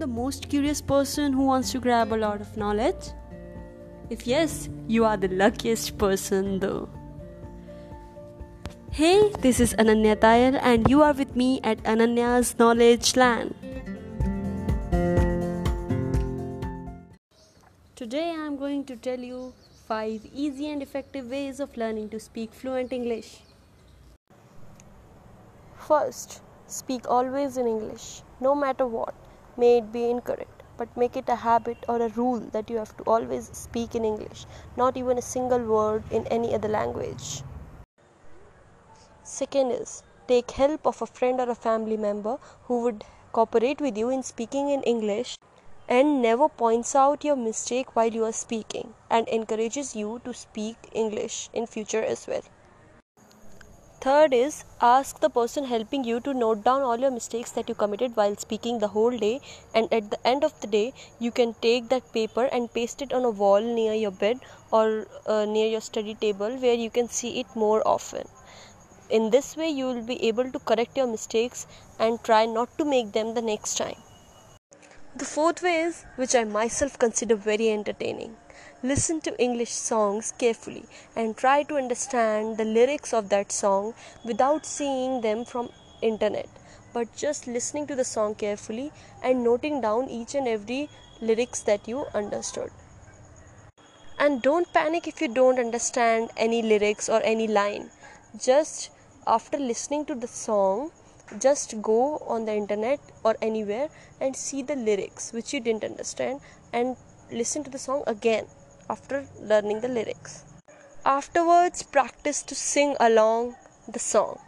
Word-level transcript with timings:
the 0.00 0.06
most 0.06 0.48
curious 0.48 0.80
person 0.80 1.34
who 1.34 1.44
wants 1.44 1.72
to 1.72 1.78
grab 1.78 2.12
a 2.14 2.16
lot 2.16 2.40
of 2.40 2.56
knowledge? 2.56 3.10
If 4.08 4.26
yes, 4.26 4.70
you 4.88 5.04
are 5.04 5.18
the 5.18 5.28
luckiest 5.28 5.98
person 5.98 6.58
though. 6.58 6.88
Hey, 8.90 9.30
this 9.40 9.60
is 9.60 9.74
Ananya 9.74 10.16
Tayar, 10.16 10.58
and 10.62 10.88
you 10.88 11.02
are 11.02 11.12
with 11.12 11.36
me 11.36 11.60
at 11.62 11.82
Ananya's 11.84 12.58
Knowledge 12.58 13.14
Land. 13.14 13.54
Today 17.94 18.30
I 18.30 18.46
am 18.46 18.56
going 18.56 18.84
to 18.84 18.96
tell 18.96 19.20
you 19.20 19.52
5 19.86 20.28
easy 20.34 20.70
and 20.70 20.82
effective 20.82 21.30
ways 21.30 21.60
of 21.60 21.76
learning 21.76 22.08
to 22.08 22.18
speak 22.18 22.54
fluent 22.54 22.92
English. 22.92 23.42
First, 25.76 26.40
speak 26.66 27.08
always 27.08 27.58
in 27.58 27.66
English, 27.66 28.22
no 28.40 28.54
matter 28.54 28.86
what, 28.86 29.14
may 29.60 29.78
it 29.78 29.92
be 29.92 30.08
incorrect, 30.10 30.62
but 30.76 30.96
make 30.96 31.16
it 31.16 31.28
a 31.28 31.36
habit 31.36 31.84
or 31.88 32.00
a 32.02 32.08
rule 32.08 32.40
that 32.52 32.70
you 32.70 32.76
have 32.78 32.96
to 32.96 33.02
always 33.04 33.50
speak 33.52 33.94
in 33.94 34.04
English, 34.04 34.46
not 34.76 34.96
even 34.96 35.18
a 35.18 35.30
single 35.30 35.64
word 35.76 36.02
in 36.10 36.26
any 36.28 36.54
other 36.54 36.68
language. 36.68 37.42
Second 39.22 39.70
is 39.72 40.02
take 40.26 40.50
help 40.52 40.86
of 40.86 41.02
a 41.02 41.06
friend 41.06 41.40
or 41.40 41.50
a 41.50 41.54
family 41.54 41.96
member 41.96 42.38
who 42.64 42.82
would 42.82 43.04
cooperate 43.32 43.80
with 43.80 43.98
you 43.98 44.08
in 44.08 44.22
speaking 44.22 44.70
in 44.70 44.82
English 44.82 45.36
and 45.88 46.22
never 46.22 46.48
points 46.48 46.94
out 46.94 47.24
your 47.24 47.36
mistake 47.36 47.94
while 47.96 48.12
you 48.18 48.24
are 48.24 48.32
speaking 48.32 48.94
and 49.10 49.28
encourages 49.28 49.94
you 49.96 50.20
to 50.24 50.32
speak 50.32 50.88
English 50.92 51.50
in 51.52 51.66
future 51.66 52.02
as 52.02 52.26
well. 52.26 52.42
Third 54.00 54.34
is 54.34 54.64
ask 54.80 55.20
the 55.20 55.30
person 55.30 55.64
helping 55.64 56.04
you 56.04 56.20
to 56.20 56.34
note 56.34 56.64
down 56.64 56.82
all 56.82 56.98
your 56.98 57.10
mistakes 57.10 57.50
that 57.52 57.68
you 57.68 57.74
committed 57.74 58.16
while 58.16 58.36
speaking 58.36 58.78
the 58.78 58.88
whole 58.88 59.16
day 59.16 59.40
and 59.74 59.92
at 59.92 60.10
the 60.10 60.26
end 60.26 60.42
of 60.42 60.60
the 60.60 60.66
day 60.66 60.92
you 61.18 61.30
can 61.30 61.54
take 61.60 61.88
that 61.90 62.12
paper 62.12 62.46
and 62.46 62.72
paste 62.72 63.02
it 63.02 63.12
on 63.12 63.24
a 63.24 63.30
wall 63.30 63.60
near 63.60 63.94
your 63.94 64.10
bed 64.10 64.40
or 64.72 65.06
uh, 65.26 65.44
near 65.44 65.68
your 65.68 65.80
study 65.80 66.14
table 66.14 66.56
where 66.56 66.74
you 66.74 66.90
can 66.90 67.08
see 67.08 67.40
it 67.40 67.54
more 67.54 67.86
often 67.86 68.26
in 69.10 69.30
this 69.30 69.56
way, 69.56 69.68
you 69.68 69.86
will 69.86 70.02
be 70.02 70.24
able 70.28 70.52
to 70.52 70.58
correct 70.60 70.96
your 70.96 71.06
mistakes 71.06 71.66
and 71.98 72.22
try 72.22 72.46
not 72.46 72.78
to 72.78 72.84
make 72.84 73.12
them 73.12 73.34
the 73.34 73.42
next 73.42 73.76
time. 73.76 73.96
The 75.20 75.26
fourth 75.26 75.62
way 75.62 75.82
is, 75.82 76.06
which 76.16 76.34
I 76.34 76.44
myself 76.44 76.98
consider 76.98 77.34
very 77.34 77.68
entertaining. 77.70 78.38
Listen 78.82 79.20
to 79.20 79.38
English 79.38 79.70
songs 79.70 80.32
carefully 80.38 80.86
and 81.14 81.36
try 81.36 81.62
to 81.64 81.76
understand 81.76 82.56
the 82.56 82.64
lyrics 82.64 83.12
of 83.12 83.28
that 83.28 83.52
song 83.52 83.92
without 84.24 84.64
seeing 84.64 85.20
them 85.20 85.44
from 85.44 85.68
internet 86.00 86.48
but 86.94 87.14
just 87.14 87.46
listening 87.46 87.86
to 87.88 87.94
the 87.94 88.04
song 88.04 88.34
carefully 88.34 88.90
and 89.22 89.44
noting 89.44 89.82
down 89.82 90.08
each 90.08 90.34
and 90.34 90.48
every 90.48 90.88
lyrics 91.20 91.60
that 91.64 91.86
you 91.86 92.06
understood. 92.14 92.70
And 94.18 94.40
don't 94.40 94.72
panic 94.72 95.06
if 95.06 95.20
you 95.20 95.28
don't 95.28 95.58
understand 95.58 96.30
any 96.38 96.62
lyrics 96.62 97.10
or 97.10 97.20
any 97.22 97.46
line. 97.46 97.90
Just 98.38 98.88
after 99.26 99.58
listening 99.58 100.06
to 100.06 100.14
the 100.14 100.28
song 100.28 100.92
just 101.38 101.80
go 101.80 102.18
on 102.26 102.44
the 102.44 102.54
internet 102.54 103.00
or 103.22 103.36
anywhere 103.40 103.88
and 104.20 104.34
see 104.34 104.62
the 104.62 104.76
lyrics 104.76 105.32
which 105.32 105.52
you 105.52 105.60
didn't 105.60 105.84
understand 105.84 106.40
and 106.72 106.96
listen 107.30 107.62
to 107.64 107.70
the 107.70 107.78
song 107.78 108.02
again 108.06 108.46
after 108.88 109.26
learning 109.40 109.80
the 109.80 109.88
lyrics. 109.88 110.44
Afterwards 111.04 111.82
practice 111.82 112.42
to 112.42 112.54
sing 112.54 112.96
along 113.00 113.54
the 113.88 113.98
song. 113.98 114.40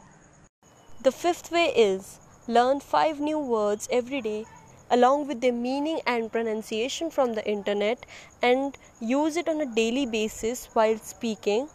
The 1.02 1.12
fifth 1.12 1.50
way 1.50 1.66
is 1.74 2.18
learn 2.48 2.80
5 2.80 3.20
new 3.20 3.38
words 3.38 3.88
every 3.90 4.20
day 4.20 4.44
along 4.90 5.26
with 5.26 5.40
their 5.40 5.52
meaning 5.52 6.00
and 6.06 6.30
pronunciation 6.30 7.10
from 7.10 7.34
the 7.34 7.44
internet 7.48 8.04
and 8.42 8.76
use 9.00 9.36
it 9.36 9.48
on 9.48 9.60
a 9.60 9.74
daily 9.74 10.04
basis 10.04 10.66
while 10.74 10.98
speaking 10.98 11.68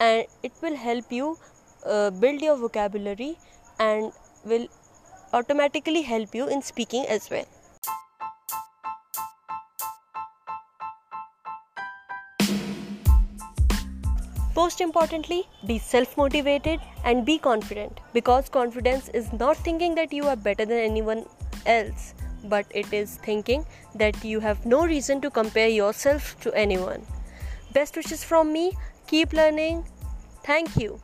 and 0.00 0.26
it 0.42 0.52
will 0.60 0.74
help 0.74 1.12
you 1.12 1.38
uh, 1.86 2.10
build 2.10 2.42
your 2.42 2.56
vocabulary 2.56 3.38
and 3.78 4.12
will 4.44 4.66
automatically 5.32 6.02
help 6.02 6.34
you 6.34 6.48
in 6.48 6.62
speaking 6.62 7.06
as 7.06 7.28
well. 7.30 7.46
Most 14.56 14.80
importantly, 14.80 15.48
be 15.66 15.78
self 15.78 16.16
motivated 16.16 16.80
and 17.04 17.26
be 17.26 17.38
confident 17.38 18.00
because 18.12 18.48
confidence 18.48 19.08
is 19.08 19.32
not 19.32 19.56
thinking 19.56 19.96
that 19.96 20.12
you 20.12 20.26
are 20.26 20.36
better 20.36 20.64
than 20.64 20.78
anyone 20.78 21.26
else, 21.66 22.14
but 22.44 22.66
it 22.70 22.92
is 22.92 23.16
thinking 23.16 23.66
that 23.96 24.24
you 24.24 24.38
have 24.40 24.64
no 24.64 24.86
reason 24.86 25.20
to 25.22 25.30
compare 25.30 25.68
yourself 25.68 26.38
to 26.42 26.54
anyone. 26.54 27.04
Best 27.72 27.96
wishes 27.96 28.22
from 28.22 28.52
me, 28.52 28.72
keep 29.08 29.32
learning. 29.32 29.84
Thank 30.44 30.76
you. 30.76 31.00